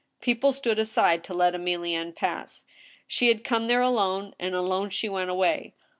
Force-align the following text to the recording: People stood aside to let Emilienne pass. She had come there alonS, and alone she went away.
People 0.19 0.51
stood 0.51 0.79
aside 0.79 1.23
to 1.25 1.33
let 1.35 1.53
Emilienne 1.53 2.15
pass. 2.15 2.65
She 3.05 3.27
had 3.27 3.43
come 3.43 3.67
there 3.67 3.81
alonS, 3.81 4.33
and 4.39 4.55
alone 4.55 4.89
she 4.89 5.07
went 5.07 5.29
away. 5.29 5.75